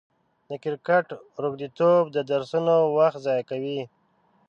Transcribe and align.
د 0.49 0.51
کرکټ 0.63 1.07
روږديتوب 1.41 2.03
د 2.11 2.17
درسونو 2.29 2.75
وخت 2.97 3.19
ضايع 3.25 3.43
کوي. 3.49 3.79